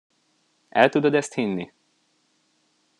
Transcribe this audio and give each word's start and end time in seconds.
El 0.71 0.89
tudod 0.89 1.13
ezt 1.13 1.33
hinni? 1.33 1.71